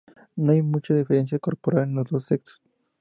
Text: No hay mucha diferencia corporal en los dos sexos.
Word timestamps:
No 0.35 0.51
hay 0.53 0.63
mucha 0.63 0.95
diferencia 0.95 1.37
corporal 1.37 1.83
en 1.83 1.93
los 1.93 2.07
dos 2.09 2.23
sexos. 2.25 2.59